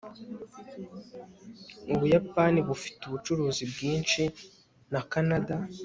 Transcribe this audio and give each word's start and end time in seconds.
ubuyapani 1.93 2.59
bufite 2.67 3.01
ubucuruzi 3.05 3.63
bwinshi 3.71 4.23
na 4.91 5.01
kanada 5.11 5.55